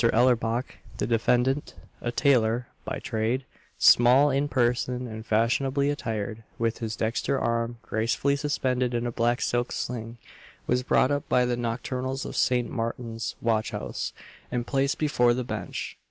[0.11, 3.45] Ellerbach, the defendant, a tailor (by trade),
[3.77, 9.41] small in person and fashionably attired, with his dexter arm gracefully suspended in a black
[9.41, 10.17] silk sling,
[10.65, 12.67] was brought up by the nocturnals of St.
[12.67, 14.11] Martin's watch house,
[14.51, 15.99] and placed before the bench.